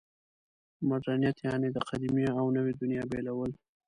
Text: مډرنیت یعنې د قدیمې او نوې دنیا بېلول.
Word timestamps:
مډرنیت 0.89 1.37
یعنې 1.47 1.67
د 1.71 1.77
قدیمې 1.89 2.27
او 2.39 2.45
نوې 2.57 2.73
دنیا 2.81 3.03
بېلول. 3.11 3.51